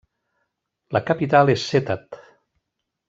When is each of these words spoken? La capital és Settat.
La 0.97 1.03
capital 1.09 1.53
és 1.55 1.67
Settat. 1.75 2.21